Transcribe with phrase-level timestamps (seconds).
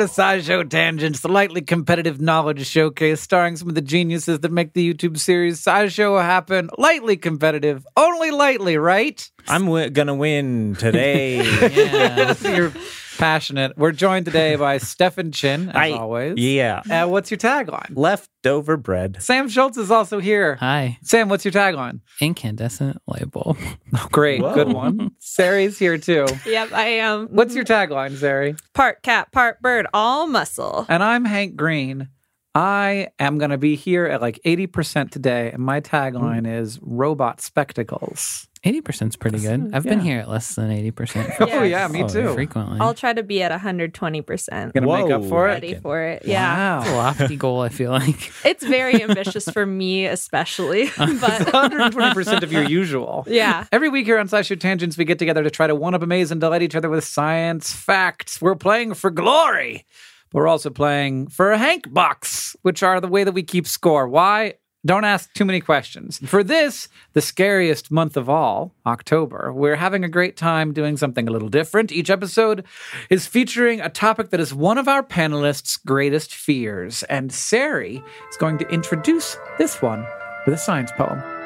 [0.00, 4.72] To SciShow Tangents, the lightly competitive knowledge showcase starring some of the geniuses that make
[4.72, 6.70] the YouTube series SciShow happen.
[6.78, 9.30] Lightly competitive, only lightly, right?
[9.48, 11.40] I'm w- gonna win today.
[11.70, 12.70] Yeah.
[13.20, 13.76] You're passionate.
[13.76, 16.38] We're joined today by Stefan Chin, as I- always.
[16.38, 17.90] yeah, Uh, what's your tagline?
[17.94, 19.18] leftover bread.
[19.20, 20.56] Sam Schultz is also here.
[20.56, 20.96] Hi.
[21.02, 22.00] Sam, what's your tagline?
[22.22, 23.58] Incandescent light bulb.
[23.94, 24.54] Oh, great, Whoa.
[24.54, 25.10] good one.
[25.18, 26.26] Sari's here too.
[26.46, 27.26] Yep, I am.
[27.26, 28.54] What's your tagline, Sari?
[28.72, 30.86] part cat, part bird, all muscle?
[30.88, 32.08] And I'm Hank Green.
[32.54, 36.60] I am going to be here at like 80% today, and my tagline mm.
[36.60, 38.48] is robot spectacles.
[38.64, 39.70] 80% is pretty good.
[39.72, 41.36] I've been here at less than 80%.
[41.50, 42.34] Oh, yeah, me Oh, too.
[42.34, 42.78] Frequently.
[42.78, 44.72] I'll try to be at 120%.
[44.74, 45.52] Gonna make up for it?
[45.52, 46.26] Ready for it.
[46.26, 46.80] Yeah.
[46.80, 46.80] Wow.
[46.80, 48.32] That's a lofty goal, I feel like.
[48.44, 50.82] It's very ambitious for me, especially.
[50.98, 53.24] It's But 120% of your usual.
[53.28, 53.64] yeah.
[53.72, 56.30] Every week here on SciShow Tangents, we get together to try to one up amaze
[56.30, 58.42] and delight each other with science facts.
[58.42, 59.86] We're playing for glory.
[60.30, 63.66] But we're also playing for a Hank bucks, which are the way that we keep
[63.66, 64.08] score.
[64.08, 64.54] Why?
[64.86, 66.18] Don't ask too many questions.
[66.24, 71.28] For this, the scariest month of all, October, we're having a great time doing something
[71.28, 71.92] a little different.
[71.92, 72.64] Each episode
[73.10, 77.02] is featuring a topic that is one of our panelists' greatest fears.
[77.04, 80.06] And Sari is going to introduce this one
[80.46, 81.39] with a science poem.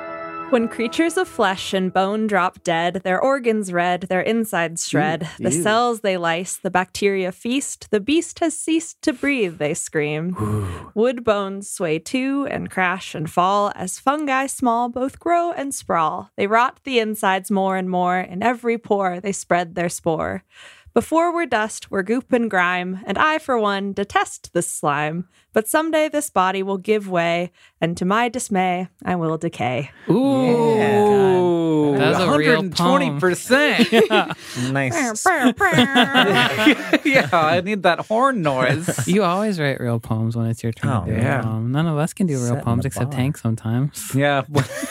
[0.50, 5.50] When creatures of flesh and bone drop dead, their organs red, their insides shred, the
[5.50, 5.62] ew.
[5.62, 10.90] cells they lice, the bacteria feast, the beast has ceased to breathe, they scream.
[10.94, 16.30] Wood bones sway to and crash and fall as fungi small both grow and sprawl.
[16.36, 20.44] They rot the insides more and more, in every pore they spread their spore.
[20.92, 25.26] Before we're dust, we're goop and grime, and I, for one, detest this slime.
[25.54, 27.50] But someday this body will give way,
[27.80, 29.90] and to my dismay, I will decay.
[30.10, 34.34] Ooh, That was a real 120%.
[34.72, 34.94] Nice.
[37.04, 38.90] yeah, I need that horn noise.
[39.14, 41.40] You always write real poems when it's your turn Oh, to do yeah.
[41.40, 41.70] a poem.
[41.72, 43.20] None of us can do real Setting poems except bar.
[43.20, 44.12] Hank sometimes.
[44.14, 44.42] Yeah.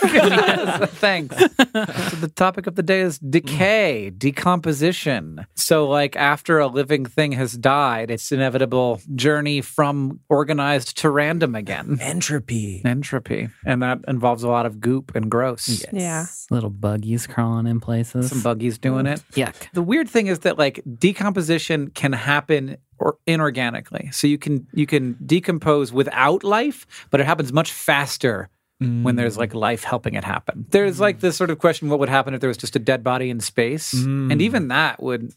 [0.04, 1.36] Yes, Thanks.
[1.38, 5.46] So the topic of the day is decay, decomposition.
[5.56, 10.20] So, like, after a living thing has died, it's inevitable journey from
[10.54, 11.98] organized to random again.
[12.00, 12.82] Entropy.
[12.86, 13.50] Entropy.
[13.66, 15.84] And that involves a lot of goop and gross.
[15.92, 16.28] Yeah.
[16.52, 18.30] Little buggies crawling in places.
[18.30, 19.24] Some buggies doing it.
[19.32, 19.56] Yuck.
[19.74, 24.14] The weird thing is that like decomposition can happen or inorganically.
[24.14, 29.38] So you can you can decompose without life, but it happens much faster when there's
[29.38, 29.62] like mm.
[29.62, 30.66] life helping it happen.
[30.70, 33.02] There's like this sort of question what would happen if there was just a dead
[33.02, 33.94] body in space?
[33.94, 34.30] Mm.
[34.30, 35.32] And even that would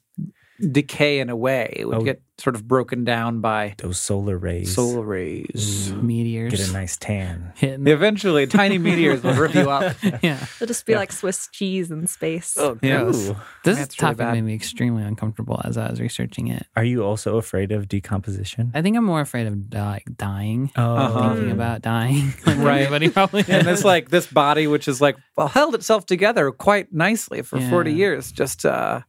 [0.61, 1.73] decay in a way.
[1.77, 2.03] It would Oh.
[2.03, 4.75] get sort of broken down by Those solar rays.
[4.75, 5.91] solar rays.
[5.95, 6.53] Meteors.
[6.53, 7.53] Get a nice tan.
[7.57, 7.87] hitting.
[7.87, 9.97] Eventually, tiny meteors will rip you up.
[10.23, 10.45] Yeah.
[10.57, 12.57] It'll just be like Swiss cheese in space.
[12.59, 13.33] Oh, This
[13.65, 14.35] That's topic bad.
[14.35, 16.67] made me extremely uncomfortable as I was researching it.
[16.77, 18.71] Are you also afraid of decomposition?
[18.75, 20.71] I think I'm more afraid of di- dying.
[20.77, 21.35] Oh, Uh-huh.
[21.35, 22.35] Thinking about dying.
[22.47, 22.81] Like Right.
[22.83, 26.93] Everybody probably and this like this body which is like well held itself together quite
[26.93, 29.01] nicely for 40 years just uh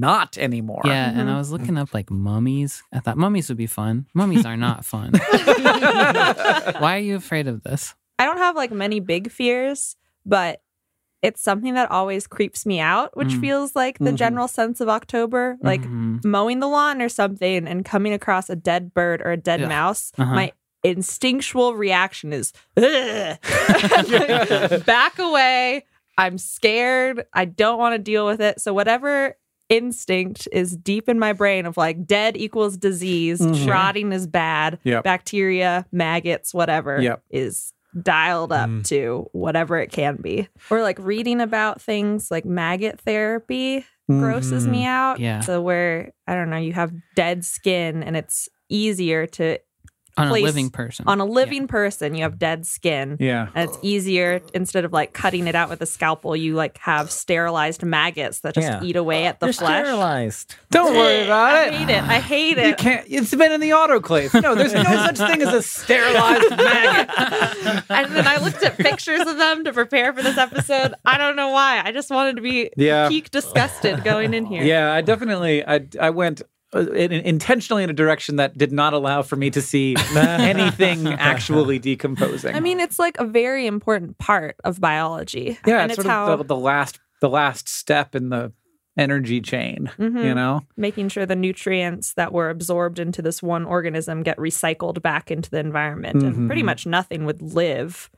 [0.00, 2.82] not anymore Yeah, and I was looking up like mummies.
[2.92, 4.06] I thought mummies would be fun.
[4.14, 5.12] Mummies are not fun.
[6.78, 7.94] Why are you afraid of this?
[8.18, 10.60] I don't have like many big fears, but
[11.22, 13.40] it's something that always creeps me out, which Mm.
[13.40, 14.16] feels like the Mhm.
[14.16, 15.56] general sense of October.
[15.62, 16.22] Like Mhm.
[16.24, 19.68] mowing the lawn or something and coming across a dead bird or a dead Yeah.
[19.68, 20.34] mouse, Uh-huh.
[20.34, 20.52] my
[20.82, 23.40] instinctual reaction is Like,
[24.84, 25.84] back away.
[26.16, 27.24] I'm scared.
[27.32, 28.60] I don't want to deal with it.
[28.60, 29.36] So whatever
[29.68, 33.68] instinct is deep in my brain of like dead equals disease, Mhm.
[33.70, 35.04] rotting is bad, Yep.
[35.04, 37.22] bacteria, maggots, whatever Yep.
[37.30, 37.72] is
[38.02, 38.84] dialed up Mm.
[38.88, 40.48] to whatever it can be.
[40.70, 44.70] Or like reading about things like maggot therapy grosses Mhm.
[44.70, 45.20] me out.
[45.20, 45.40] Yeah.
[45.40, 49.58] So where I don't know, you have dead skin and it's easier to
[50.16, 51.04] On place- a living person.
[51.08, 53.16] on a living person, you have dead skin.
[53.18, 56.78] yeah And it's easier instead of like cutting it out with a scalpel, you like
[56.78, 58.82] have sterilized maggots that just Yeah.
[58.82, 59.84] eat away at the You're flesh.
[59.84, 60.54] sterilized.
[60.70, 62.02] don't worry about I it I hate it.
[62.04, 62.66] I hate it.
[62.66, 62.78] you it.
[62.78, 67.84] can't it's been in the autoclave no there's no such thing as a sterilized maggot
[67.90, 70.94] and then I looked at pictures of them to prepare for this episode.
[71.04, 71.82] I don't know why.
[71.84, 73.08] I just wanted to be Yeah.
[73.08, 74.62] peak disgusted going in here.
[74.62, 76.42] yeah i definitely i i went
[76.74, 81.78] in, intentionally in a direction that did not allow for me to see anything actually
[81.78, 85.58] decomposing I mean, it's like a very important part of biology.
[85.66, 88.52] yeah and it's, it's, sort how of the, the last the last step in the
[88.96, 90.24] energy chain Mhm.
[90.24, 95.02] you know making sure the nutrients that were absorbed into this one organism get recycled
[95.02, 96.22] back into the environment.
[96.22, 96.66] And pretty Mhm.
[96.66, 98.08] much nothing would live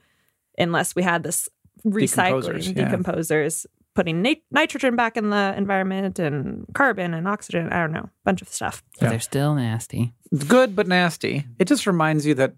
[0.58, 1.48] unless we had this
[1.86, 2.90] recycling Decomposers, yeah.
[2.90, 7.68] decomposers, putting nit- nitrogen back in the environment and carbon and oxygen.
[7.72, 8.84] I don't know, a bunch of stuff.
[9.00, 9.10] But Yeah.
[9.10, 10.12] They're still nasty.
[10.46, 11.46] Good but nasty.
[11.58, 12.54] It just reminds you that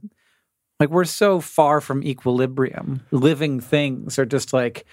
[0.81, 3.00] like we're so far from equilibrium.
[3.11, 4.85] Living things are just like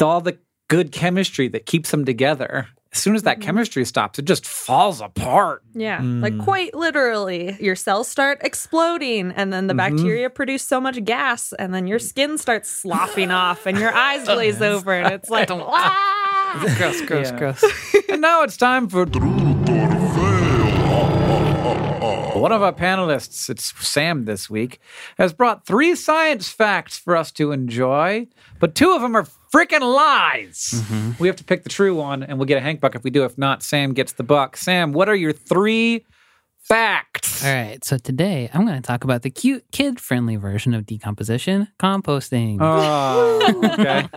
[0.00, 0.38] all the
[0.68, 2.68] good chemistry that keeps them together.
[2.92, 3.42] As soon as that Mhm.
[3.42, 5.62] chemistry stops, it just falls apart.
[5.74, 6.42] Yeah, like Mm.
[6.44, 9.76] quite literally, your cells start exploding, and then the Mhm.
[9.76, 14.24] bacteria produce so much gas, and then your skin starts sloughing off, and your eyes
[14.28, 17.38] glaze over, and it's like, "Ah!" Gross, gross, Yeah.
[17.38, 17.64] gross.
[18.08, 19.04] and now it's time for
[22.40, 24.80] One of our panelists, it's Sam this week,
[25.18, 28.26] has brought three science facts for us to enjoy,
[28.60, 30.74] but two of them are freaking lies.
[30.74, 31.12] Mm-hmm.
[31.18, 33.10] We have to pick the true one, and we'll get a Hank buck if we
[33.10, 33.24] do.
[33.24, 34.56] If not, Sam gets the buck.
[34.56, 36.04] Sam, what are your three
[36.66, 37.44] facts?
[37.44, 37.84] All right.
[37.84, 42.58] So today I'm going to talk about the cute kid friendly version of decomposition, composting.
[42.60, 44.08] Oh, okay.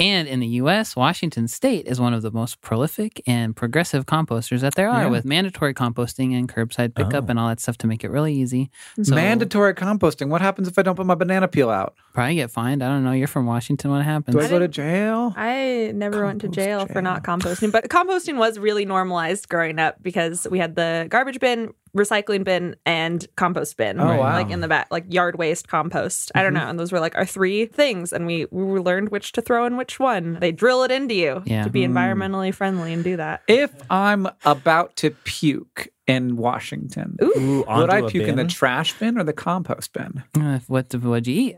[0.00, 4.60] And in the US, Washington state is one of the most prolific and progressive composters
[4.60, 5.08] that there are Yeah.
[5.10, 7.30] with mandatory composting and curbside pickup Oh.
[7.30, 8.70] and all that stuff to make it really easy.
[9.02, 10.28] So Mandatory composting.
[10.28, 11.94] What happens if I don't put my banana peel out?
[12.14, 12.82] probably get fined.
[12.82, 13.10] I don't know.
[13.12, 13.90] You're from Washington.
[13.90, 14.36] What happens?
[14.36, 15.34] Do I I go to jail?
[15.36, 16.86] I never went to jail jail.
[16.86, 21.40] for not composting, but composting was really normalized growing up because we had the garbage
[21.40, 24.00] bin, recycling bin, and compost bin.
[24.00, 24.32] Oh, wow.
[24.34, 26.32] Like in the back, like yard waste compost.
[26.34, 26.66] I don't know.
[26.68, 28.12] And those were like our three things.
[28.12, 30.38] And we, we learned which to throw in which one.
[30.40, 31.64] They drill it into you Yeah.
[31.64, 33.42] to be environmentally friendly and do that.
[33.48, 37.32] If I'm about to puke in Washington, Ooh.
[37.36, 40.22] Ooh, would onto I a puke in the trash bin or the compost bin?
[40.38, 41.56] Uh, what what'd you eat?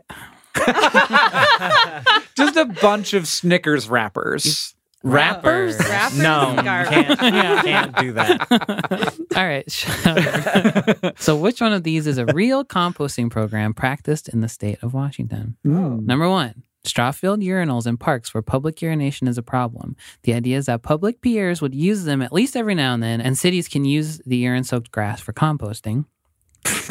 [2.35, 4.75] Just a bunch of Snickers wrappers.
[5.11, 5.77] Wrappers.
[5.79, 9.17] Wrappers No, and can't, can't do that.
[9.35, 9.69] All right.
[11.19, 14.93] so, which one of these is a real composting program practiced in the state of
[14.93, 15.57] Washington?
[15.65, 16.05] Mm.
[16.05, 19.95] Number one, straw filled urinals in parks where public urination is a problem.
[20.23, 23.21] The idea is that public peers would use them at least every now and then,
[23.21, 26.05] and cities can use the urine soaked grass for composting.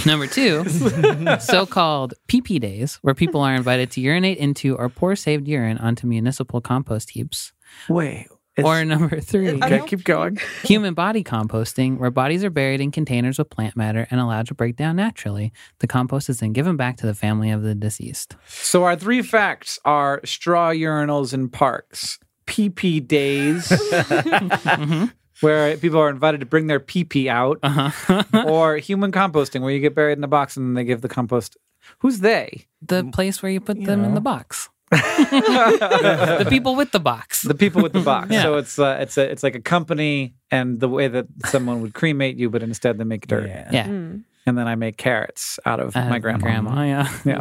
[0.07, 0.65] Number two,
[1.41, 5.79] so called PP days, where people are invited to urinate into or pour saved urine
[5.79, 7.53] onto municipal compost heaps.
[7.89, 8.29] Wait.
[8.65, 10.39] Or number three, okay, keep going.
[10.63, 14.55] human body composting, where bodies are buried in containers with plant matter and allowed to
[14.55, 15.53] break down naturally.
[15.81, 18.35] The compost is then given back to the family of the deceased.
[18.47, 23.69] So our three facts are straw urinals in parks, PP days,
[25.41, 28.23] where people are invited to bring their PP out, Uh-huh.
[28.47, 31.09] or human composting, where you get buried in a box and then they give the
[31.09, 31.57] compost.
[31.99, 32.67] Who's they?
[32.83, 34.71] The place where you put You them in the box.
[34.91, 37.43] The people with the box.
[37.43, 38.31] The people with the box.
[38.31, 38.43] Yeah.
[38.43, 41.95] So it's uh, it's a it's like a company, and the way that someone would
[41.95, 43.69] cremate you, but instead they make dirt, Yeah.
[43.73, 43.87] yeah.
[43.89, 44.23] Mm.
[44.47, 46.39] and then I make carrots out of Uh, my grandma.
[46.43, 47.09] Grandma, yeah.
[47.25, 47.41] Yeah.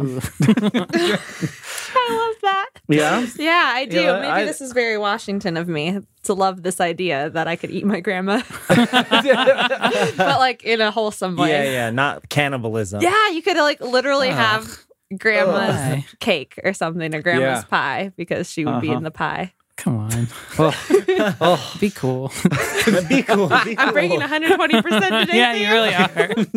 [1.98, 2.70] I love that.
[2.88, 3.26] Yeah.
[3.36, 4.00] Yeah, I do.
[4.00, 7.54] Yeah, Maybe I- this is very Washington of me to love this idea that I
[7.56, 11.50] could eat my grandma, but like in a wholesome way.
[11.50, 13.00] Yeah, yeah, not cannibalism.
[13.02, 14.36] Yeah, you could like literally Ugh.
[14.36, 14.85] have
[15.18, 16.04] grandma's Ugh.
[16.20, 17.68] cake or something, or grandma's Yeah.
[17.68, 18.96] pie, because she would be Uh-huh.
[18.98, 19.52] in the pie.
[19.76, 20.26] Come on.
[20.58, 22.32] oh, Be cool.
[23.10, 23.48] be cool.
[23.62, 25.36] Be I'm bringing 120 percent today.
[25.36, 25.72] yeah, you Sam.
[25.74, 25.94] really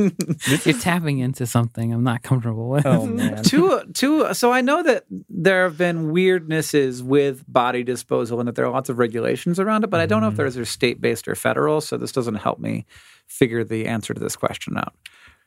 [0.08, 0.60] are.
[0.72, 2.86] You're tapping into something I'm not comfortable with.
[2.86, 3.44] Oh man.
[3.44, 8.56] two two so i know that there have been weirdnesses with body disposal and that
[8.56, 11.28] there are lots of regulations around it but i don't know if those are state-based
[11.28, 12.86] or federal so this doesn't help me
[13.28, 14.94] figure the answer to this question out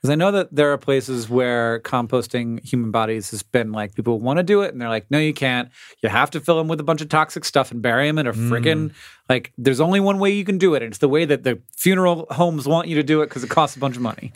[0.03, 4.19] because i know that there are places where composting human bodies has been like people
[4.19, 5.69] want to do it and they're like no you can't
[6.03, 8.27] you have to fill them with a bunch of toxic stuff and bury them in
[8.27, 8.93] a friggin' mm.
[9.29, 11.59] like there's only one way you can do it and it's the way that the
[11.75, 14.33] funeral homes want you to do it because it costs a bunch of money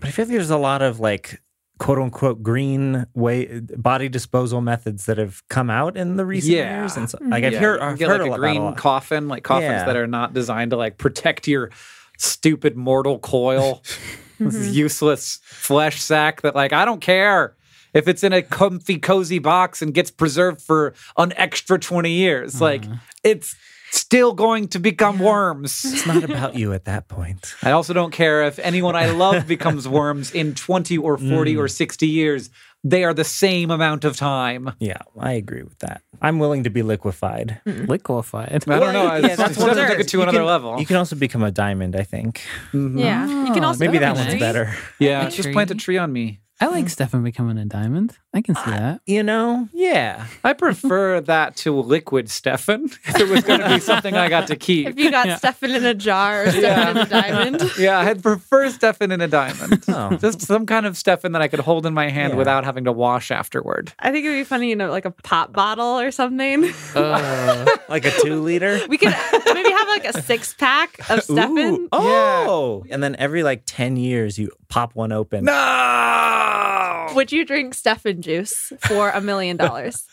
[0.00, 1.40] But I feel like there's a lot of like
[1.78, 6.80] quote unquote green way body disposal methods that have come out in the recent Yeah.
[6.80, 6.96] years.
[6.96, 7.46] And so, like mm-hmm.
[7.46, 9.84] I've Yeah, heard, I've get heard like a a green about coffin, like coffins Yeah.
[9.84, 11.70] that are not designed to like protect your
[12.18, 13.82] stupid mortal coil,
[14.38, 14.72] this mm-hmm.
[14.72, 17.56] useless flesh sack that like I don't care
[17.94, 22.54] if it's in a comfy cozy box and gets preserved for an extra 20 years.
[22.56, 22.64] Uh-huh.
[22.64, 22.84] Like
[23.24, 23.56] it's
[23.90, 25.84] still going to become worms.
[25.98, 27.54] It's not about you at that point.
[27.62, 31.66] I also don't care if anyone I love becomes worms in 20 or 40 or
[31.66, 31.70] mm.
[31.70, 32.50] 60 years.
[32.84, 34.72] They are the same amount of time.
[34.78, 36.02] Yeah, I agree with that.
[36.22, 37.60] I'm willing to be liquefied.
[37.66, 38.52] Liquefied.
[38.68, 39.06] I don't know.
[39.06, 40.78] I Yeah, that's one of took those- it to you another can- level.
[40.78, 42.40] You can also become a diamond, I think.
[42.72, 42.98] Mm-hmm.
[42.98, 44.40] Yeah, you can Oh, also Maybe that one's nice.
[44.40, 44.74] better.
[44.98, 45.80] Yeah, A just plant a tree.
[45.94, 46.40] tree on me.
[46.60, 48.18] I like Stefan becoming a diamond.
[48.34, 49.00] I can see that.
[49.06, 49.68] You know?
[49.72, 50.26] Yeah.
[50.42, 52.86] I prefer that to liquid Stefan.
[53.06, 54.88] If it was going to be something I got to keep.
[54.88, 57.62] If you got Stefan in a jar or Stefan in a diamond.
[57.78, 59.84] Yeah, I'd prefer Stefan in a diamond.
[59.86, 60.16] Oh.
[60.16, 62.38] Just some kind of Stefan that I could hold in my hand Yeah.
[62.38, 63.94] without having to wash afterward.
[63.98, 66.70] I think it'd be funny, you know, like a pop bottle or something.
[66.94, 68.78] Uh, Like a two liter?
[68.88, 69.14] We could
[69.46, 71.56] maybe have like a six pack of Stefan.
[71.58, 72.84] Ooh, oh.
[72.90, 75.44] And then every like 10 years, you pop one open.
[75.46, 77.06] No!
[77.14, 80.04] Would you drink Stefan juice for a million dollars?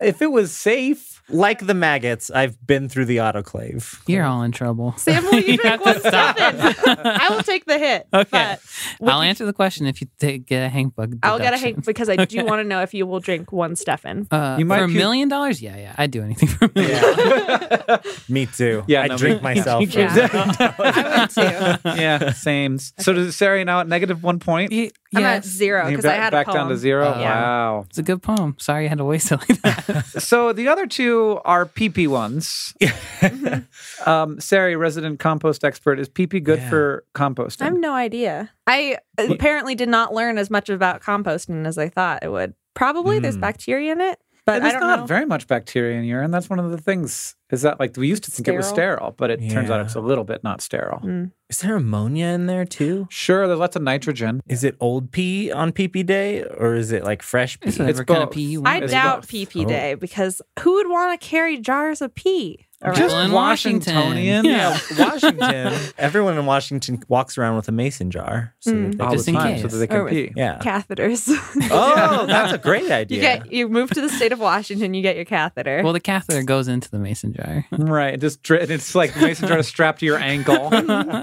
[0.00, 4.00] If it was safe, Like the maggots, I've been through the autoclave.
[4.06, 4.94] you're all in trouble.
[4.96, 6.34] Sam, will you drink one Stefan?
[7.04, 8.06] I will take the hit.
[8.14, 8.56] Okay.
[9.00, 11.10] But I'll you- answer the question if you take, get a Hank Buck.
[11.22, 11.74] I'll get a deduction.
[11.74, 14.26] Hank because I do want to know if you will drink one Stefan.
[14.30, 15.60] Uh, You might for a million dollars?
[15.60, 15.94] Yeah, yeah.
[15.98, 17.98] I'd do anything for a million.
[18.28, 18.84] Me too.
[18.86, 19.84] Yeah, I no, drink me- myself.
[19.94, 20.28] Yeah.
[20.78, 22.00] I would too.
[22.00, 22.78] yeah, same.
[22.78, 24.70] So does Sarah now at negative one point?
[24.72, 27.08] Y- I'm at zero because I back, had back a down to zero.
[27.08, 27.40] Uh, Yeah.
[27.40, 27.84] Wow.
[27.88, 28.56] It's a good poem.
[28.58, 29.87] Sorry you had to waste it like that.
[30.18, 32.74] So the other two are PP ones.
[34.06, 36.70] um, Sari, resident compost expert, is PP good Yeah.
[36.70, 37.62] for composting?
[37.62, 38.50] I have no idea.
[38.66, 42.54] I apparently did not learn as much about composting as I thought it would.
[42.74, 43.40] Probably there's Mm.
[43.40, 45.06] bacteria in it, but I There's don't know.
[45.06, 46.30] very much bacteria in urine.
[46.30, 47.34] That's one of the things.
[47.50, 48.96] Is that like we used to think it was Sterile?
[48.98, 51.00] sterile, but it turns out it's a little bit not sterile.
[51.00, 51.32] Mm.
[51.50, 53.06] Is there ammonia in there too?
[53.10, 54.40] Sure, there's lots of nitrogen.
[54.46, 57.68] Is it old pee on pee pee day or is it like fresh pee?
[57.68, 58.78] It's whatever kind of pee you I.
[58.78, 59.30] It's doubt both.
[59.30, 59.68] PP Oh.
[59.68, 62.66] day because who would want to carry jars of pee?
[62.82, 62.94] Around?
[62.96, 64.44] Just in Washingtonian.
[64.44, 64.96] Washington.
[64.96, 65.92] yeah, Washington.
[65.98, 68.54] Everyone in Washington walks around with a mason jar.
[68.60, 68.96] So Mm.
[68.98, 69.62] that Just in time case.
[69.62, 70.32] so that they Or can with- pee.
[70.36, 70.58] yeah.
[70.60, 71.28] catheters.
[71.70, 73.16] Oh, that's a great idea.
[73.16, 75.82] You get you move to the state of Washington, you get your catheter.
[75.82, 77.64] Well, the catheter goes into the mason jar.
[77.72, 78.14] Right.
[78.14, 80.70] It just dri- it's like the mason jar to strap to your ankle.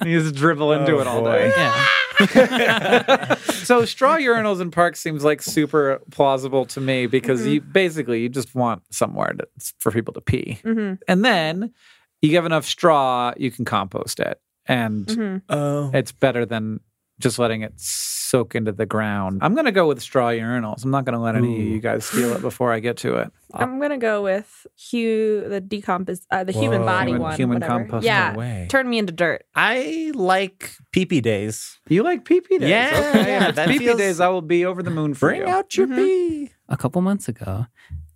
[0.06, 1.32] you just dribble into Oh, it all boy.
[1.34, 1.54] day.
[1.56, 1.86] Yeah.
[3.64, 7.50] so straw urinals in parks seems like super plausible to me because Mm-hmm.
[7.50, 9.48] you basically you just want somewhere to,
[9.80, 11.74] for people to pee, hmm and then
[12.22, 15.92] you give enough straw, you can compost it, and hmm Oh.
[15.94, 16.80] it's better than
[17.20, 19.40] just letting it soak into the ground.
[19.42, 20.84] I'm gonna go with straw urinals.
[20.84, 23.32] I'm not gonna let any of you guys steal it before I get to it.
[23.54, 27.36] I'm gonna go with Hugh, the decompos, uh, the human body Human- one.
[27.38, 27.80] human whatever.
[27.86, 28.06] compost.
[28.06, 28.68] Yeah, No way.
[28.70, 29.46] turn me into dirt.
[29.56, 31.80] I like pee pee days.
[31.88, 32.70] You like pee pee days?
[32.70, 33.30] Yeah, okay.
[33.32, 35.48] yeah, if pee pee feels- days, I will be over the moon for Bring you.
[35.48, 35.96] out your Mhm.
[35.96, 36.52] pee.
[36.68, 37.68] a couple months ago,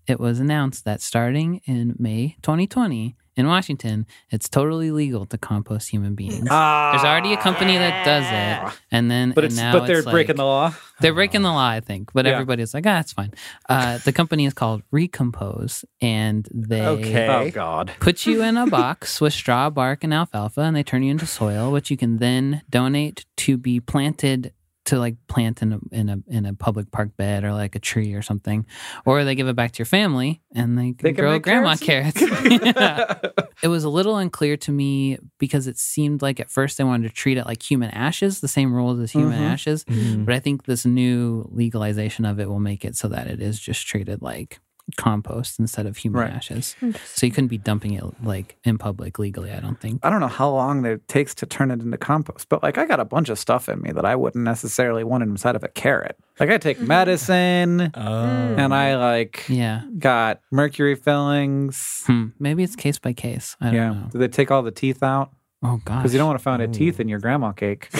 [0.08, 5.90] it was announced that starting in May 2020 in Washington, it's totally legal to compost
[5.90, 6.40] human beings.
[6.44, 8.26] There's already a company that does
[8.74, 10.74] it, and then But and it's now but they're it's breaking like- the law.
[11.02, 12.34] They're breaking the law, I think, but Yeah.
[12.34, 13.32] everybody's like, ah, it's fine.
[13.70, 17.28] Uh, the company is called Recompose, and they Okay.
[17.30, 17.94] Oh God.
[18.02, 21.26] put you in a box with straw, bark, and alfalfa, and they turn you into
[21.26, 24.52] soil, which you can then donate to be planted
[24.86, 27.80] to like plant in a in a in a public park bed or like a
[27.80, 28.66] tree or something,
[29.06, 31.76] or they give it back to your family and they can, They can grow grandma
[31.76, 32.18] carrots?
[32.20, 33.30] carrots.
[33.62, 37.10] It was a little unclear to me because it seemed like at first they wanted
[37.10, 39.52] to treat it like human ashes, the same rules as human Mhm.
[39.52, 39.84] ashes.
[39.84, 40.26] Mm.
[40.26, 43.60] But I think this new legalization of it will make it so that it is
[43.60, 44.60] just treated like
[44.98, 46.34] compost instead of human Right.
[46.34, 46.76] ashes.
[47.14, 50.00] So you couldn't be dumping it like in public legally, I don't think.
[50.04, 52.86] I don't know how long it takes to turn it into compost, but like I
[52.86, 55.68] got a bunch of stuff in me that I wouldn't necessarily want inside of a
[55.68, 56.18] carrot.
[56.40, 58.56] Like I take medicine Oh.
[58.58, 59.82] and I like Yeah.
[59.98, 62.04] got mercury fillings.
[62.06, 62.28] Hmm.
[62.40, 63.56] Maybe it's case by case.
[63.62, 63.90] I don't yeah.
[63.94, 64.08] know.
[64.12, 65.32] Do they take all the teeth out?
[65.64, 65.98] Oh god.
[65.98, 67.90] Because you don't want to find a teeth in your grandma cake.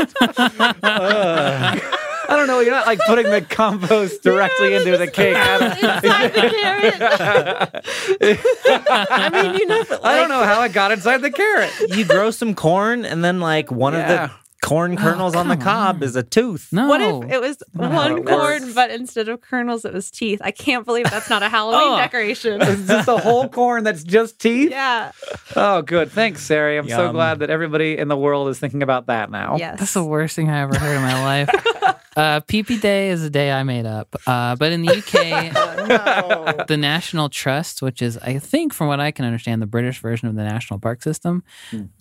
[2.30, 2.60] I don't know.
[2.60, 5.36] You're not like putting the compost directly into the cake.
[5.36, 7.84] I don't, Inside the carrot.
[8.90, 11.70] I mean, you know, but I don't know how it got inside the carrot.
[11.88, 14.30] you grow some corn, and then like one of the
[14.62, 16.02] corn oh, kernels on the cob on.
[16.02, 16.68] is a tooth.
[16.70, 16.86] No.
[16.86, 18.74] What if it was Not one it corn, works.
[18.74, 20.40] but instead of kernels, it was teeth?
[20.44, 21.96] I can't believe that's not a Halloween Oh.
[21.96, 22.60] decoration.
[22.60, 24.70] Is this a whole corn that's just teeth?
[24.70, 25.12] yeah.
[25.56, 26.12] Oh, good.
[26.12, 26.76] Thanks, Sari.
[26.76, 29.56] I'm so glad that everybody in the world is thinking about that now.
[29.56, 29.78] Yes.
[29.80, 32.06] That's the worst thing I ever heard in my life.
[32.16, 34.14] Uh, PP Day is a day I made up.
[34.26, 39.10] Uh, but in the UK, the National Trust, which is, I think, from what I
[39.10, 41.42] can understand, the British version of the National Park System,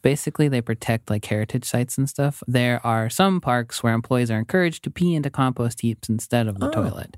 [0.01, 2.41] basically they protect like heritage sites and stuff.
[2.47, 6.59] There are some parks where employees are encouraged to pee into compost heaps instead of
[6.59, 6.71] the Oh.
[6.71, 7.17] toilet.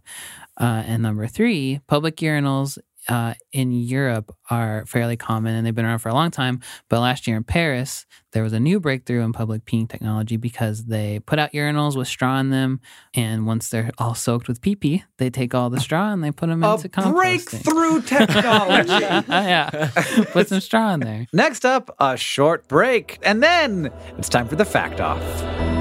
[0.60, 2.78] Uh, and number three, public urinals
[3.10, 6.60] uh, in Europe are fairly common and they've been around for a long time.
[6.90, 10.86] But last year in Paris, there was a new breakthrough in public peeing technology because
[10.86, 12.80] they put out urinals with straw in them.
[13.14, 16.32] And once they're all soaked with pee pee, they take all the straw and they
[16.32, 17.14] put them A into composting.
[17.14, 18.90] breakthrough technology.
[18.92, 19.90] yeah.
[20.32, 21.28] Put some straw in there.
[21.34, 23.20] Next up, a short break.
[23.24, 25.81] And then it's time for the fact off.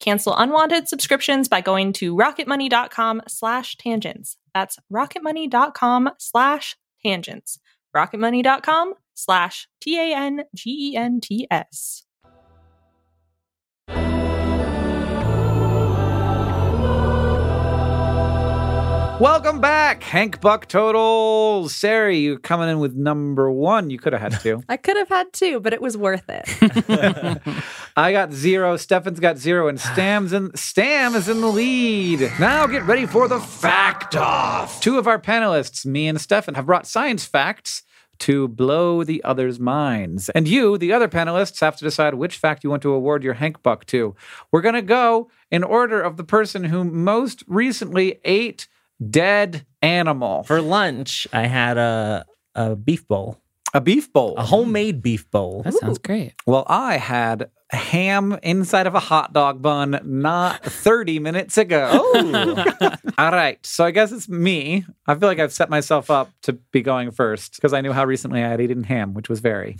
[0.00, 4.36] Cancel unwanted subscriptions by going to rocketmoney.com slash tangents.
[4.54, 7.58] That's rocketmoney.com slash tangents.
[7.94, 10.48] rocketmoney.com slash T-A-N-G-E-N-T-S.
[19.20, 21.68] Welcome back, Hank Buck Total.
[21.68, 23.90] Sari, you're coming in with number one.
[23.90, 24.62] You could have had two.
[24.68, 26.46] I could have had two, but it was worth it.
[27.96, 28.76] I got zero.
[28.76, 30.54] Stefan's got zero, and Stam's in.
[30.54, 32.30] Stam is in the lead.
[32.38, 34.80] Now get ready for the fact off.
[34.80, 37.82] Two of our panelists, me and Stefan, have brought science facts
[38.20, 42.62] to blow the others' minds, and you, the other panelists, have to decide which fact
[42.62, 44.14] you want to award your Hank Buck to.
[44.52, 48.68] We're gonna go in order of the person who most recently ate
[49.06, 50.42] dead animal.
[50.44, 53.38] For lunch, I had a a beef bowl,
[53.72, 54.34] a beef bowl.
[54.36, 55.62] a homemade beef bowl.
[55.62, 56.34] That sounds great.
[56.46, 61.88] Well, I had ham inside of a hot dog bun not 30 minutes ago.
[62.14, 63.64] Oh, All right.
[63.66, 64.84] So I guess it's me.
[65.06, 68.04] I feel like I've set myself up to be going first because I knew how
[68.06, 69.76] recently I had eaten ham, which was very.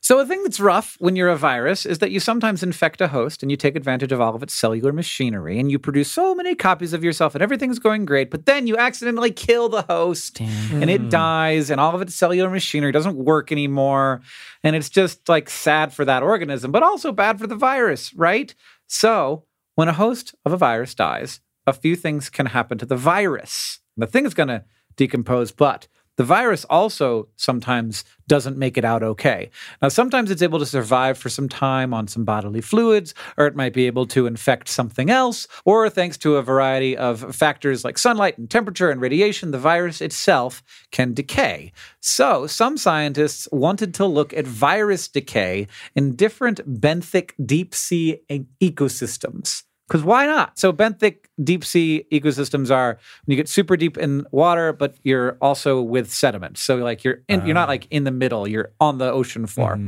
[0.00, 3.08] So, a thing that's rough when you're a virus is that you sometimes infect a
[3.08, 6.34] host and you take advantage of all of its cellular machinery and you produce so
[6.34, 10.34] many copies of yourself and everything's going great, but then you accidentally kill the host
[10.34, 10.82] Damn.
[10.82, 11.08] and it hmm.
[11.08, 14.20] dies and all of its cellular machinery doesn't work anymore.
[14.62, 18.54] And it's just like sad for that organism but also bad for the virus right?
[18.86, 22.96] So when a host of a virus dies a few things can happen to the
[22.96, 23.80] virus.
[23.96, 24.64] The thing is going to
[24.96, 25.86] decompose but
[26.18, 29.50] the virus also sometimes doesn't make it out okay.
[29.80, 33.54] Now, sometimes it's able to survive for some time on some bodily fluids, or it
[33.54, 37.96] might be able to infect something else, or thanks to a variety of factors like
[37.96, 41.72] sunlight and temperature and radiation, the virus itself can decay.
[42.00, 48.20] So, some scientists wanted to look at virus decay in different benthic deep sea
[48.60, 49.62] ecosystems.
[49.88, 50.58] Because why not?
[50.58, 55.38] So benthic deep sea ecosystems are when you get super deep in water, but you're
[55.40, 56.58] also with sediment.
[56.58, 58.46] So like you're in, you're not like in the middle.
[58.46, 59.78] You're on the ocean floor.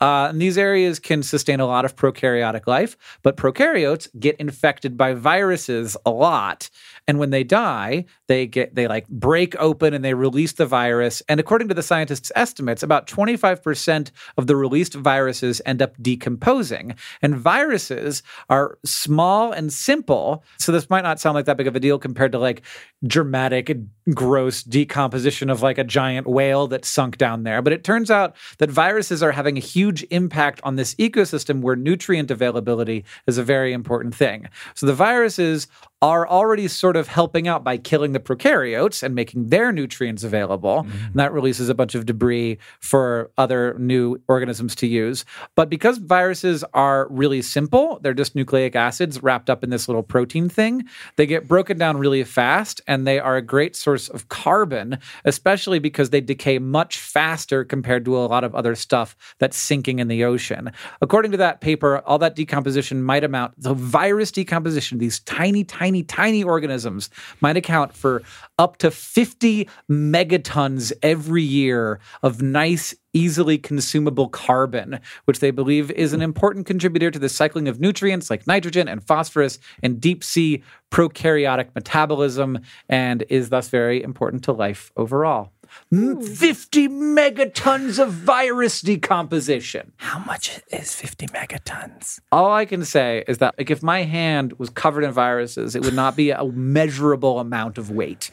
[0.00, 4.96] Uh, and these areas can sustain a lot of prokaryotic life, but prokaryotes get infected
[4.96, 6.70] by viruses a lot.
[7.06, 11.22] And when they die, they get they like break open and they release the virus.
[11.28, 16.94] And according to the scientists' estimates, about 25% of the released viruses end up decomposing.
[17.20, 20.44] And viruses are small and simple.
[20.58, 22.62] So this might not sound like that big of a deal compared to like
[23.06, 23.76] dramatic,
[24.12, 27.62] gross decomposition of like a giant whale that sunk down there.
[27.62, 31.76] But it turns out that viruses are having a huge impact on this ecosystem where
[31.76, 34.48] nutrient availability is a very important thing.
[34.74, 35.68] So the viruses
[36.02, 40.82] are already sort of helping out by killing the prokaryotes and making their nutrients available.
[40.82, 41.04] Mm-hmm.
[41.04, 45.24] And that releases a bunch of debris for other new organisms to use.
[45.54, 50.02] But because viruses are really simple, they're just nucleic acids wrapped up in this little
[50.02, 50.84] protein thing,
[51.16, 55.78] they get broken down really fast and they are a great source of carbon, especially
[55.78, 60.08] because they decay much faster compared to a lot of other stuff that's sinking in
[60.08, 60.72] the ocean.
[61.00, 66.02] According to that paper, all that decomposition might amount, the virus decomposition, these tiny, tiny,
[66.02, 68.22] tiny organisms might account for
[68.58, 76.12] up to 50 megatons every year of nice, easily consumable carbon, which they believe is
[76.12, 80.62] an important contributor to the cycling of nutrients like nitrogen and phosphorus in deep sea
[80.90, 85.50] prokaryotic metabolism and is thus very important to life overall.
[85.92, 89.92] Mm, 50 megatons of virus decomposition.
[89.96, 92.20] How much is 50 megatons?
[92.30, 95.82] All I can say is that like if my hand was covered in viruses, it
[95.84, 98.30] would not be a measurable amount of weight.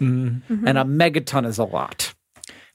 [0.68, 2.14] And a megaton is a lot.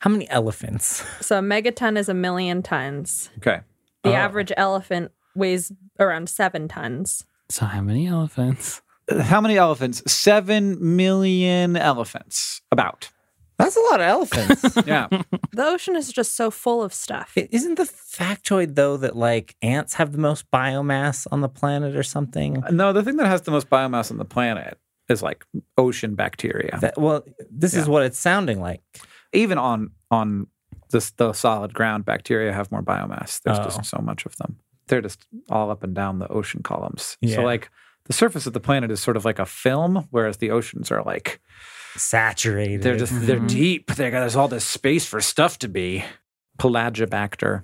[0.00, 1.04] How many elephants?
[1.20, 3.30] So a megaton is a million tons.
[3.38, 3.61] Okay.
[4.04, 4.14] The oh.
[4.14, 7.24] average elephant weighs around seven tons.
[7.48, 8.80] So how many elephants?
[9.11, 10.02] Uh, how many elephants?
[10.11, 12.61] Seven million elephants.
[12.70, 13.11] About.
[13.59, 14.76] That's a lot of elephants.
[14.87, 15.09] Yeah.
[15.52, 17.32] The ocean is just so full of stuff.
[17.37, 21.96] I- Isn't the factoid though that like ants have the most biomass on the planet
[21.96, 22.62] or something?
[22.62, 24.78] Uh, no, the thing that has the most biomass on the planet
[25.09, 25.44] is like
[25.78, 26.78] ocean bacteria.
[26.80, 28.82] That, well, this is what it's sounding like.
[29.37, 30.46] Even on on
[30.90, 33.40] this the solid ground, bacteria have more biomass.
[33.42, 33.64] There's Oh.
[33.64, 34.57] just so much of them.
[34.88, 37.16] They're just all up and down the ocean columns.
[37.20, 37.37] Yeah.
[37.37, 37.70] So like
[38.07, 41.03] the surface of the planet is sort of like a film, whereas the oceans are
[41.03, 41.40] like
[41.96, 42.83] Saturated.
[42.83, 43.94] They're just they're deep.
[43.94, 46.05] They got there's all this space for stuff to be.
[46.59, 47.62] Pelagibacter,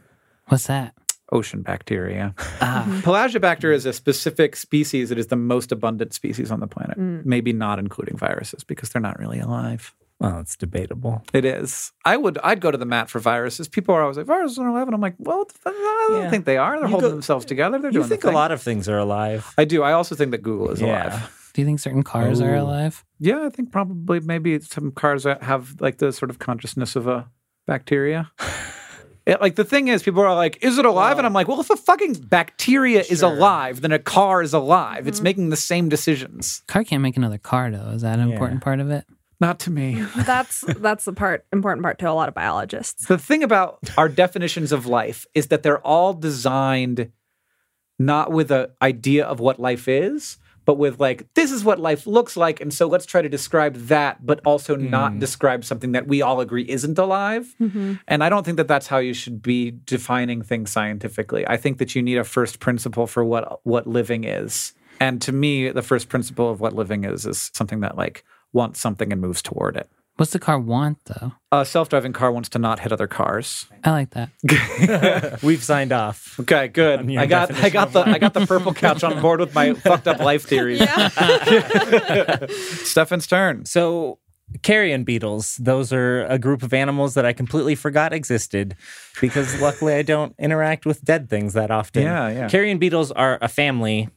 [0.48, 0.94] What's that?
[1.30, 2.34] ocean bacteria.
[2.60, 6.98] Ah, Pelagibacter is a specific species that is the most abundant species on the planet.
[6.98, 9.94] Maybe not including viruses because they're not really alive.
[10.22, 11.22] Well, it's debatable.
[11.34, 11.92] It is.
[12.04, 12.38] I would.
[12.44, 13.68] I'd go to the mat for viruses.
[13.68, 16.30] People are always like viruses are alive, and I'm like, well, I don't Yeah.
[16.30, 16.74] think they are.
[16.78, 17.78] They're You holding go- themselves together.
[17.78, 18.04] They're doing.
[18.04, 19.52] You think the a lot of things are alive.
[19.58, 19.82] I do.
[19.82, 21.08] I also think that Google is Yeah.
[21.08, 21.38] alive.
[21.54, 23.04] do you think certain cars are alive?
[23.18, 27.28] Yeah, I think probably maybe some cars have like the sort of consciousness of a
[27.66, 28.30] bacteria.
[29.24, 31.60] It, like the thing is, people are like, "Is it alive?" and I'm like, "Well,
[31.60, 35.06] if a fucking bacteria is alive, then a car is alive.
[35.06, 35.24] It's mm-hmm.
[35.24, 37.90] making the same decisions." Car can't make another car though.
[37.90, 38.32] Is that an Yeah.
[38.34, 39.04] important part of it?
[39.42, 39.94] Not to me.
[40.16, 43.06] That's that's the part important part to a lot of biologists.
[43.06, 47.10] the thing about our definitions of life is that they're all designed
[47.98, 52.06] not with an idea of what life is, but with like, this is what life
[52.06, 52.60] looks like.
[52.60, 55.18] And so let's try to describe that, but also not hmm.
[55.18, 57.52] describe something that we all agree isn't alive.
[57.60, 57.94] Mm-hmm.
[58.06, 61.46] And I don't think that that's how you should be defining things scientifically.
[61.48, 64.72] I think that you need a first principle for what what living is.
[65.00, 68.80] And to me, the first principle of what living is is something that like wants
[68.80, 69.88] something and moves toward it.
[70.16, 71.32] What's the car want though?
[71.50, 73.66] A self-driving car wants to not hit other cars.
[73.82, 75.40] I like that.
[75.42, 76.38] We've signed off.
[76.40, 77.00] Okay, good.
[77.00, 79.54] On I got I got of the I got the purple couch on board with
[79.54, 80.80] my fucked up life theories.
[82.84, 83.64] Stefan's turn.
[83.64, 84.18] So,
[84.62, 88.76] carrion beetles, those are a group of animals that I completely forgot existed
[89.20, 92.02] because luckily I don't interact with dead things that often.
[92.02, 92.48] Yeah, yeah.
[92.48, 94.10] Carrion beetles are a family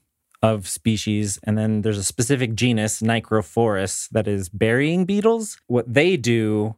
[0.46, 5.58] of species, and then there's a specific genus, Nicrophorus, that is burying beetles.
[5.66, 6.76] What they do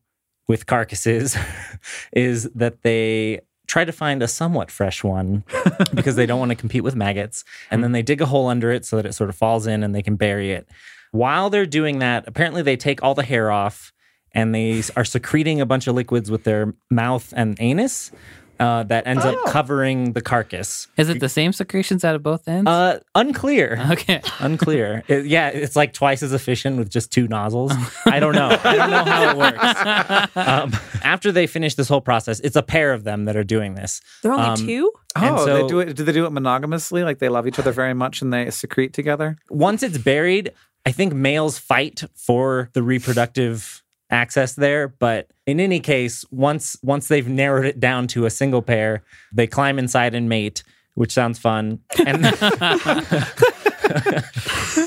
[0.47, 1.35] with carcasses
[2.13, 5.43] is that they try to find a somewhat fresh one
[5.93, 7.43] because they don't want to compete with maggots.
[7.69, 9.83] And then they dig a hole under it so that it sort of falls in
[9.83, 10.69] and they can bury it.
[11.11, 13.91] While they're doing that, apparently they take all the hair off
[14.31, 18.11] and they are secreting a bunch of liquids with their mouth and anus
[18.59, 20.87] uh, that ends up covering the carcass.
[20.97, 22.67] Is it the same secretions out of both ends?
[22.69, 23.79] Uh, unclear.
[23.91, 24.21] okay.
[24.39, 25.03] Unclear.
[25.07, 27.71] It- yeah, it's like twice as efficient with just two nozzles.
[28.05, 28.49] I don't know.
[28.63, 30.27] I don't know how it works.
[30.47, 30.71] Um,
[31.03, 34.01] after they finish this whole process, it's a pair of them that are doing this.
[34.23, 34.91] They're only Um, two.
[35.15, 35.95] And Oh, so they do it.
[35.95, 37.03] Do they do it monogamously?
[37.03, 39.37] Like they love each other very much and they secrete together?
[39.49, 40.51] once it's buried,
[40.85, 44.87] I think males fight for the reproductive access there.
[44.87, 49.47] But in any case, once once they've narrowed it down to a single pair, they
[49.47, 50.63] climb inside and mate,
[50.95, 51.79] which sounds fun.
[52.05, 52.21] And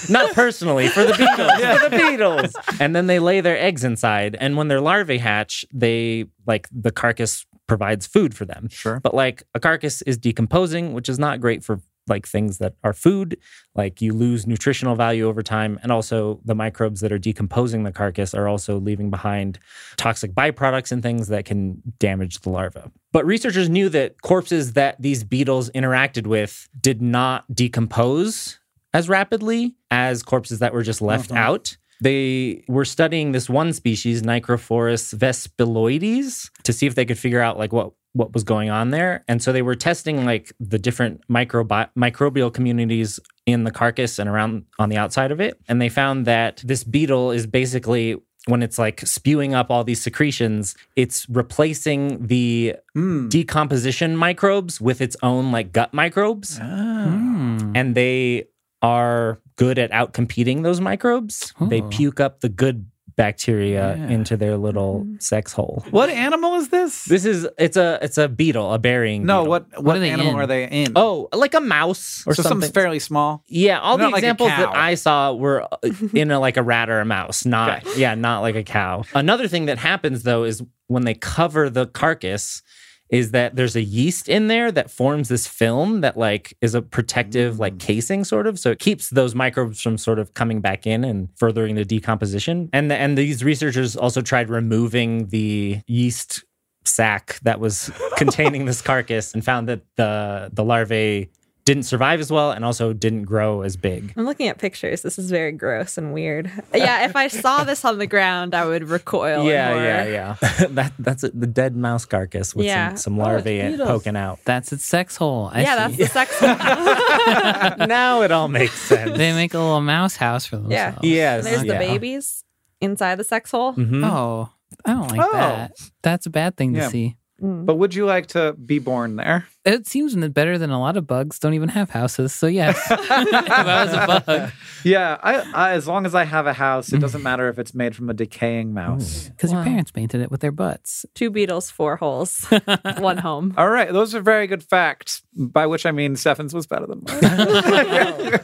[0.08, 2.52] not personally for the beetles, for the beetles.
[2.80, 6.90] And then they lay their eggs inside, and when their larvae hatch, they like the
[6.90, 8.68] carcass provides food for them.
[8.68, 9.00] Sure.
[9.00, 11.80] But like a carcass is decomposing, which is not great for
[12.10, 13.38] like things that are food.
[13.74, 15.78] Like you lose nutritional value over time.
[15.82, 19.58] And also the microbes that are decomposing the carcass are also leaving behind
[19.96, 22.90] toxic byproducts and things that can damage the larva.
[23.12, 28.58] But researchers knew that corpses that these beetles interacted with did not decompose
[28.92, 31.40] as rapidly as corpses that were just left uh-huh.
[31.40, 31.76] out.
[32.02, 37.58] They were studying this one species, Nicrophorus vespilloides, to see if they could figure out
[37.58, 39.22] like what what was going on there.
[39.28, 44.28] And so they were testing like the different microbi- microbial communities in the carcass and
[44.28, 45.60] around on the outside of it.
[45.68, 50.02] And they found that this beetle is basically when it's like spewing up all these
[50.02, 53.28] secretions, it's replacing the Mm.
[53.30, 57.04] decomposition microbes with its own like gut microbes Ah.
[57.06, 57.72] Hmm.
[57.76, 58.48] and they
[58.82, 61.52] are good at outcompeting those microbes.
[61.60, 61.88] They Oh.
[61.88, 64.08] puke up the good bacteria Yeah.
[64.08, 65.84] into their little sex hole.
[65.90, 67.04] What animal is this?
[67.04, 69.26] This is it's a it's a beetle, a burying.
[69.26, 69.50] no, beetle.
[69.50, 70.38] what what, are animal in?
[70.40, 70.92] are they in?
[70.96, 72.62] Oh, like a mouse or so something.
[72.62, 73.42] something fairly small.
[73.46, 74.74] yeah, all the Not like examples that.
[74.74, 75.76] I saw were uh,
[76.14, 79.04] in a, like a rat or a mouse, not yeah, not like a cow.
[79.14, 82.62] Another thing that happens though is when they cover the carcass
[83.10, 86.82] is that there's a yeast in there that forms this film that like is a
[86.82, 87.80] protective like mm.
[87.80, 88.58] casing sort of.
[88.58, 92.70] So it keeps those microbes from sort of coming back in and furthering the decomposition.
[92.72, 96.44] And the, and these researchers also tried removing the yeast
[96.84, 101.30] sac that was containing this carcass and found that the the larvae
[101.70, 104.12] didn't survive as well and also didn't grow as big.
[104.16, 105.02] I'm looking at pictures.
[105.02, 106.50] This is very gross and weird.
[106.74, 109.44] Yeah, if I saw this on the ground, I would recoil.
[109.44, 109.84] yeah, horror.
[109.84, 110.34] yeah, yeah.
[110.78, 112.88] that that's it, the dead mouse carcass with Yeah.
[112.90, 113.88] some, some Oh, larvae beetles.
[113.88, 114.40] poking out.
[114.44, 115.50] That's its sex hole.
[115.52, 116.56] I yeah, that's the sex hole.
[117.86, 119.16] now it all makes sense.
[119.16, 120.98] They make a little mouse house for themselves.
[121.02, 121.08] Yeah.
[121.08, 121.78] yes, There's the yeah.
[121.78, 122.42] babies
[122.80, 123.74] inside the sex hole.
[123.74, 124.04] Mhm.
[124.04, 124.50] Oh,
[124.84, 125.32] I don't like Oh.
[125.32, 125.72] that.
[126.02, 126.84] That's a bad thing Yeah.
[126.84, 127.16] to see.
[127.40, 127.64] Mm.
[127.66, 129.46] But would you like to be born there?
[129.64, 132.32] It seems better than a lot of bugs don't even have houses.
[132.34, 134.52] So yes, if I was a bug,
[134.84, 137.74] Yeah, I, I as long as I have a house, it doesn't matter if it's
[137.74, 139.28] made from a decaying mouse.
[139.28, 141.04] because your parents painted it with their butts.
[141.14, 142.44] Two beetles, four holes,
[142.98, 143.54] one home.
[143.56, 145.22] All right, those are very good facts.
[145.34, 148.40] By which I mean Stefan's was better than mine.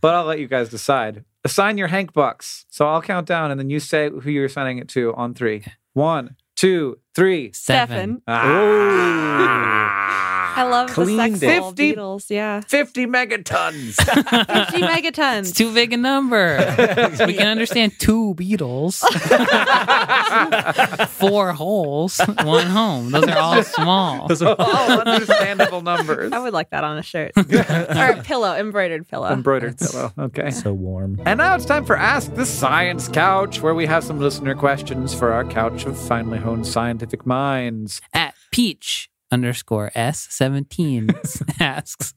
[0.00, 1.24] but I'll let you guys decide.
[1.44, 2.66] Assign your Hank bucks.
[2.70, 5.64] So I'll count down, and then you say who you're assigning it to on three.
[5.92, 7.52] One, two, three.
[7.52, 8.22] Seven.
[8.26, 10.20] Ah.
[10.56, 11.72] I love Cleaned the sex hole it.
[11.72, 12.30] 50 beetles.
[12.30, 12.60] Yeah.
[12.60, 13.94] 50 megatons.
[13.94, 15.54] 50 It's megatons.
[15.54, 16.56] too big a number.
[17.26, 18.98] we can understand two beetles,
[21.08, 23.10] four holes, one home.
[23.10, 24.28] Those are all small.
[24.28, 26.32] Those are All understandable numbers.
[26.32, 29.28] I would like that on a shirt or a pillow, embroidered pillow.
[29.30, 30.12] Embroidered pillow.
[30.18, 30.50] Okay.
[30.50, 31.20] so warm.
[31.24, 35.14] And now it's time for Ask the Science Couch, where we have some listener questions
[35.14, 38.00] for our couch of finely honed scientific minds.
[38.12, 42.14] At Peach underscore S17 asks,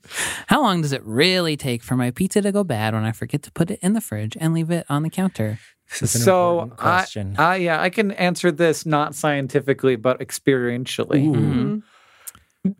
[0.47, 3.43] How long does it really take for my pizza to go bad when I forget
[3.43, 5.59] to put it in the fridge and leave it on the counter?
[5.89, 7.35] This is an so, important question.
[7.37, 11.25] I, I, yeah, I can answer this not scientifically, but experientially.
[11.33, 11.83] Mhm.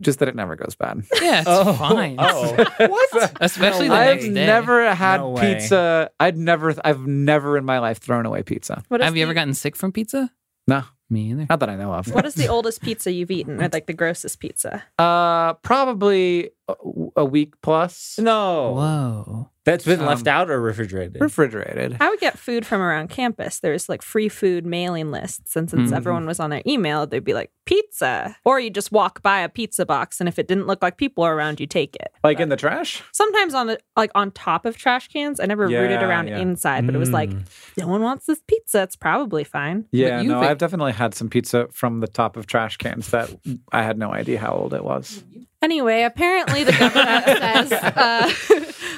[0.02, 1.02] Just that it never goes bad.
[1.22, 2.16] Yeah, it's fine.
[2.18, 3.32] Oh, what?
[3.40, 4.46] Especially the I've next day.
[4.46, 6.10] never had No pizza.
[6.20, 8.82] I'd never, I've never in my life thrown away pizza.
[8.88, 10.30] What is Have you the- ever gotten sick from pizza?
[10.66, 11.46] No, Me either.
[11.48, 12.12] not that I know of.
[12.12, 14.82] What is the oldest pizza you've eaten, or like the grossest pizza?
[14.98, 16.74] Uh, probably a,
[17.16, 18.18] a week plus.
[18.18, 18.72] no.
[18.74, 19.50] Whoa.
[19.64, 21.20] That's been Um, left out or refrigerated?
[21.20, 21.98] Refrigerated.
[22.00, 23.60] I would get food from around campus.
[23.60, 25.56] There's like free food mailing lists.
[25.56, 25.96] And since Mhm.
[25.96, 28.34] everyone was on their email, they'd be like, pizza.
[28.46, 30.20] Or you just walk by a pizza box.
[30.20, 32.08] And if it didn't look like people were around, you take it.
[32.24, 33.02] Like in the trash?
[33.12, 35.38] Sometimes on the like on top of trash cans.
[35.38, 36.38] I never rooted around yeah.
[36.38, 37.42] inside, but it was like, Mm.
[37.76, 38.80] no one wants this pizza.
[38.84, 39.84] It's probably fine.
[39.92, 43.28] Yeah, you've no, I've definitely had some pizza from the top of trash cans that
[43.70, 45.22] I had no idea how old it was.
[45.60, 47.24] Anyway, apparently the government
[47.68, 48.32] says uh,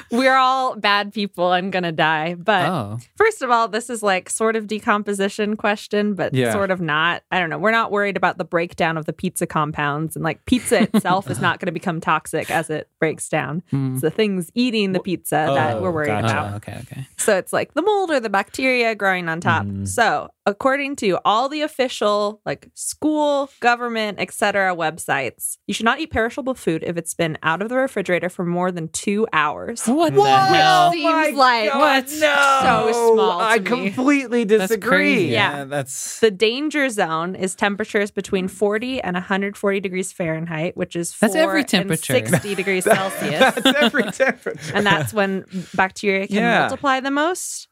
[0.11, 2.35] we're all bad people and gonna die.
[2.35, 2.99] But Oh.
[3.15, 6.51] First of all, this is like sort of decomposition question, but Yeah.
[6.53, 7.23] sort of not.
[7.31, 7.57] I don't know.
[7.57, 11.39] We're not worried about the breakdown of the pizza compounds and like pizza itself is
[11.41, 13.63] not going to become toxic as it breaks down.
[13.71, 13.93] Hmm.
[13.93, 16.25] It's the things eating the pizza that Oh, we're worried gotcha.
[16.27, 16.53] about.
[16.53, 17.07] Oh, okay, okay.
[17.17, 19.65] So it's like the mold or the bacteria growing on top.
[19.65, 19.87] Mhm.
[19.87, 24.75] So according to all the official like school, government, etc.
[24.75, 28.43] websites, you should not eat perishable food if it's been out of the refrigerator for
[28.43, 29.85] more than two hours.
[29.85, 30.91] What the hell?
[30.91, 32.59] Seems like God, no.
[32.91, 33.65] so small to I me.
[33.65, 34.89] completely disagree.
[34.89, 35.25] crazy.
[35.27, 35.65] Yeah.
[35.65, 41.33] that's The danger zone is temperatures between 40 and 140 degrees Fahrenheit, which is That's
[41.33, 42.13] four every and temperature.
[42.13, 43.39] 60 degrees Celsius.
[43.39, 44.71] That's every temperature.
[44.73, 46.59] and that's when bacteria can Yeah.
[46.61, 47.67] multiply the most.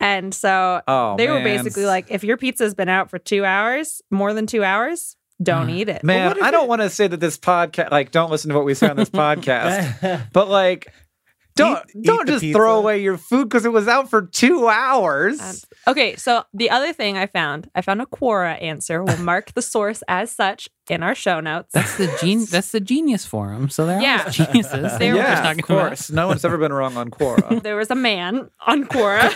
[0.00, 4.02] And so oh, they were basically like, if your pizza's been out for two hours,
[4.10, 5.76] more than two hours, don't mm.
[5.76, 6.04] eat it.
[6.04, 8.64] Man, I don't it- want to say that this podcast, like, don't listen to what
[8.64, 10.92] we say on this podcast, but like,
[11.56, 14.68] don't Eat- don't eat just throw away your food because it was out for two
[14.68, 15.40] hours.
[15.40, 15.56] Um,
[15.92, 19.02] okay, so the other thing I found, I found a Quora answer.
[19.02, 21.70] We'll mark the source as such in our show notes.
[21.72, 23.68] That's the gen- That's the genius forum.
[23.70, 24.22] So they're Yeah.
[24.26, 24.72] all geniuses.
[24.98, 26.10] They know what they're yeah, talking of course.
[26.10, 27.60] No one's ever been wrong on Quora.
[27.66, 29.32] There was a man on Quora.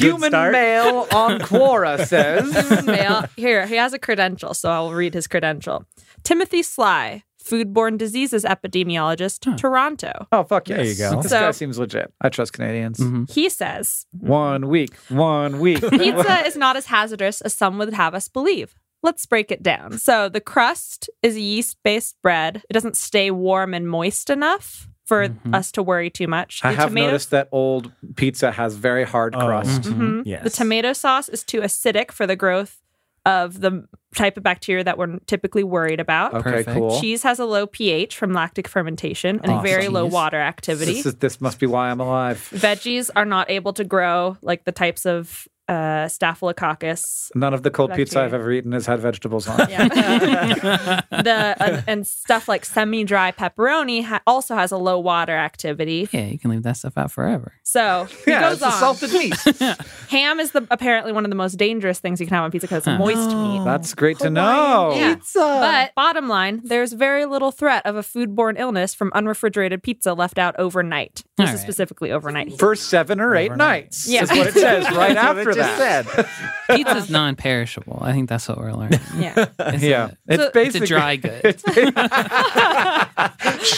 [0.00, 2.84] Human male on Quora says.
[2.86, 3.24] Male.
[3.36, 5.84] Here, he has a credential, so I'll read his credential.
[6.24, 10.26] Timothy Sly, foodborne diseases epidemiologist, Toronto.
[10.32, 11.20] Oh fuck There you go.
[11.22, 12.12] This So- guy seems legit.
[12.20, 12.98] I trust Canadians.
[12.98, 13.30] Mhm.
[13.30, 15.80] He says One week, one week.
[15.90, 18.74] pizza is not as hazardous as some would have us believe.
[19.02, 19.98] Let's break it down.
[19.98, 22.62] So the crust is yeast based bread.
[22.70, 25.54] It doesn't stay warm and moist enough for Mhm.
[25.54, 26.60] us to worry too much.
[26.62, 29.40] I have tomato- noticed that old pizza has very hard Oh.
[29.44, 29.82] crust.
[29.82, 30.22] Mhm.
[30.24, 30.44] Yes.
[30.44, 32.80] The tomato sauce is too acidic for the growth
[33.26, 36.34] of the type of bacteria that we're typically worried about.
[36.34, 36.70] Okay, Perfect.
[36.76, 37.00] cool.
[37.00, 39.64] Cheese has a low pH from lactic fermentation and Awesome.
[39.64, 40.94] very low water activity.
[40.94, 42.48] This, is, this must be why I'm alive.
[42.52, 47.30] Veggies are not able to grow like the types of uh, staphylococcus.
[47.34, 49.70] None of the cold pizza I've ever eaten has had vegetables on it.
[49.70, 49.88] Yeah.
[51.10, 56.08] the and, and stuff like semi-dry pepperoni ha- also has a low water activity.
[56.12, 57.54] Yeah, you can leave that stuff out forever.
[57.62, 58.72] So he Yeah, goes it's a on.
[58.72, 59.34] salted meat.
[60.10, 62.66] Ham is the apparently one of the most dangerous things you can have on pizza
[62.66, 63.64] because it's moist meat.
[63.64, 64.92] That's great to know.
[64.94, 65.16] Yeah.
[65.34, 70.38] But bottom line, there's very little threat of a foodborne illness from unrefrigerated pizza left
[70.38, 71.22] out overnight.
[71.36, 71.62] This All is right.
[71.62, 72.58] specifically overnight.
[72.58, 73.84] For seven or eight Overnight.
[73.84, 74.08] nights.
[74.08, 74.22] Yeah.
[74.24, 76.06] Is what it says right after it just that.
[76.06, 76.26] said.
[76.76, 77.98] Pizza's non-perishable.
[78.00, 79.00] I think that's what we're learning.
[79.16, 79.46] yeah.
[79.58, 80.10] It's yeah.
[80.28, 81.40] a- it's So- it's a basically dry good.
[81.44, 81.62] it's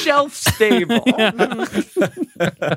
[0.03, 1.03] shelf stable.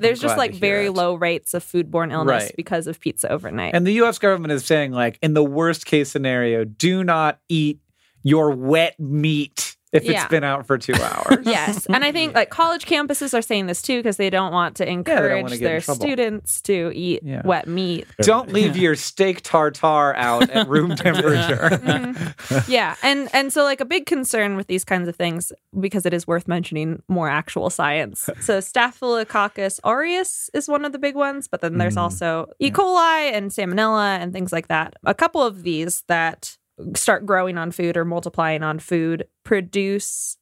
[0.01, 0.91] There's just like very it.
[0.91, 2.53] low rates of foodborne illness Right.
[2.55, 3.73] because of pizza overnight.
[3.73, 7.79] And the US government is saying, like, in the worst case scenario, do not eat
[8.23, 10.21] your wet meat if Yeah.
[10.21, 11.39] it's been out for two hours.
[11.45, 11.85] yes.
[11.87, 14.89] And I think like college campuses are saying this too because they don't want to
[14.89, 17.41] encourage in their students to eat Yeah.
[17.45, 18.05] wet meat.
[18.21, 21.69] Don't leave your steak tartare out at room temperature.
[21.71, 22.67] Mhm.
[22.67, 22.95] yeah.
[23.01, 26.27] And and so like a big concern with these kinds of things because it is
[26.27, 28.29] worth mentioning more actual science.
[28.41, 32.01] So Staphylococcus aureus is one of the big ones, but then there's Mm.
[32.01, 32.69] also E.
[32.71, 34.95] coli and salmonella and things like that.
[35.05, 36.57] A couple of these that
[36.95, 40.37] start growing on food or multiplying on food produce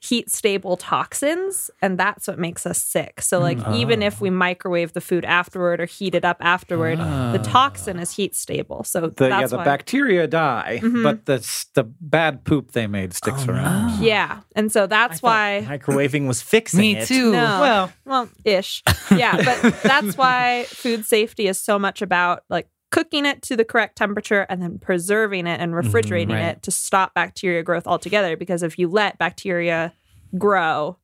[0.00, 3.20] heat stable toxins and that's what makes us sick.
[3.20, 7.40] So like even if we microwave the food afterward or heat it up afterward, the
[7.42, 8.84] toxin is heat stable.
[8.84, 9.64] So The, yeah, the why.
[9.64, 11.02] bacteria die, Mhm.
[11.02, 11.38] but the
[11.74, 13.98] the bad poop they made sticks Oh, around.
[13.98, 14.06] no.
[14.06, 14.42] Yeah.
[14.54, 17.08] And so that's thought why microwaving was fixing Me it.
[17.08, 17.32] too.
[17.32, 17.60] No.
[17.60, 18.84] Well, well, ish.
[19.10, 23.64] Yeah, but that's why food safety is so much about like cooking it to the
[23.64, 26.56] correct temperature and then preserving it and refrigerating mm, right.
[26.56, 29.92] it to stop bacteria growth altogether because if you let bacteria
[30.36, 30.97] grow,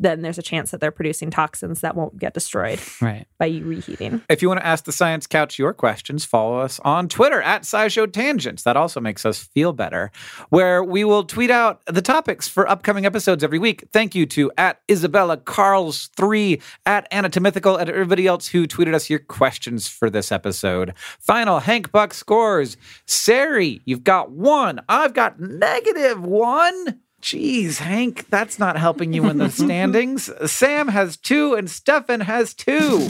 [0.00, 3.26] then there's a chance that they're producing toxins that won't get destroyed Right.
[3.38, 4.22] by you reheating.
[4.28, 7.62] If you want to ask the Science Couch your questions, follow us on Twitter at
[7.62, 8.62] SciShow Tangents.
[8.64, 10.10] That also makes us feel better,
[10.48, 13.84] where we will tweet out the topics for upcoming episodes every week.
[13.92, 19.18] Thank you to at Isabella Carls3, at Anatomythical, and everybody else who tweeted us your
[19.20, 20.94] questions for this episode.
[21.18, 22.76] Final Hank Buck scores.
[23.06, 24.80] Sari, you've got one.
[24.88, 27.00] I've got negative one.
[27.20, 30.30] Jeez, Hank, that's not helping you in the standings.
[30.50, 33.08] Sam has two and Stefan has two.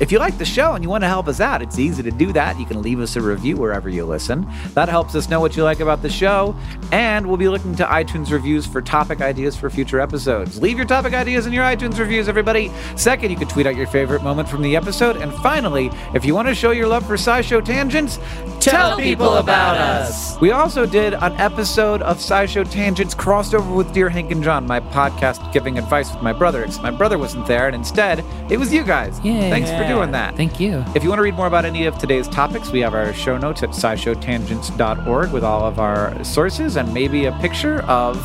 [0.00, 2.10] If you like the show and you want to help us out, it's easy to
[2.10, 2.58] do that.
[2.58, 4.50] You can leave us a review wherever you listen.
[4.72, 6.56] That helps us know what you like about the show.
[6.90, 10.60] And we'll be looking to iTunes reviews for topic ideas for future episodes.
[10.60, 12.72] Leave your topic ideas in your iTunes reviews, everybody.
[12.96, 15.16] Second, you can tweet out your favorite moment from the episode.
[15.18, 18.18] And finally, if you want to show your love for SciShow Tangents,
[18.58, 20.40] tell, people about us.
[20.40, 23.14] we also did an episode of SciShow Tangents
[23.50, 26.60] crossed over with Dear Hank and John, my podcast giving advice with my brother.
[26.60, 29.18] because my brother wasn't there, and instead, it was you guys.
[29.24, 29.50] Yay.
[29.50, 30.36] Thanks for doing that.
[30.36, 30.84] Thank you.
[30.94, 33.38] If you want to read more about any of today's topics, we have our show
[33.38, 38.16] notes at scishowtangents.org with all of our sources and maybe a picture of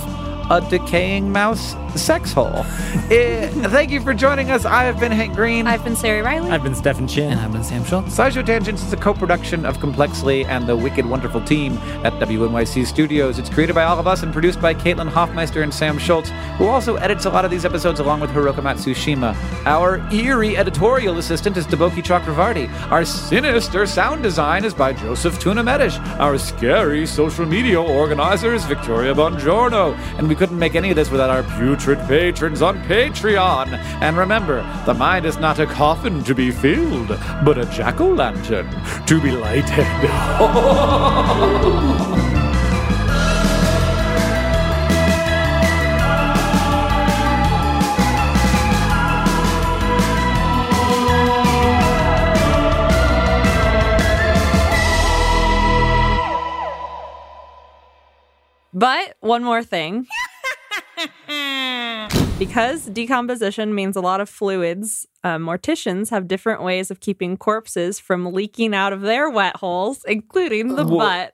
[0.50, 2.66] a decaying mouse sex hole.
[3.10, 4.66] Eh, thank you for joining us.
[4.66, 5.68] I have been Hank Green.
[5.68, 6.52] I've been Sari Reilly.
[6.52, 7.32] I've been Stefan Chin.
[7.32, 8.16] And I've been Sam Schultz.
[8.16, 13.40] SciShow Tangents is a co-production of Complexly and the Wicked Wonderful team at WNYC Studios.
[13.40, 16.68] It's created by all of us and produced by Caitlin Hofmeister and Sam Schultz, who
[16.68, 19.36] also edits a lot of these episodes along with Hiroko Matsushima.
[19.66, 22.70] Our eerie editorial assistant is Deboki Chakravarti.
[22.92, 26.00] Our sinister sound design is by Joseph Tuna Medish.
[26.20, 29.98] Our scary social media organizer is Victoria Bongiorno.
[30.18, 33.68] And we couldn't make any of this without our putrid patrons on Patreon.
[34.02, 37.08] And remember, the mind is not a coffin to be filled,
[37.44, 38.70] but a jack o' lantern
[39.06, 39.86] to be lighted.
[58.76, 60.06] But one more thing.
[62.38, 68.00] Because decomposition means a lot of fluids, uh, morticians have different ways of keeping corpses
[68.00, 70.98] from leaking out of their wet holes, including the Whoa.
[70.98, 71.34] butt.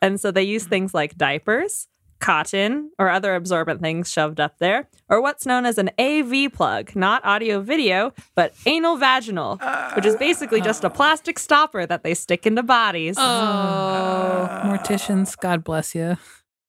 [0.00, 1.88] And so they use things like diapers,
[2.18, 6.94] cotton, or other absorbent things shoved up there, or what's known as an AV plug,
[6.94, 9.58] not audio video, but anal vaginal,
[9.94, 13.16] which is basically just a plastic stopper that they stick into bodies.
[13.18, 16.16] Oh, morticians, God bless you.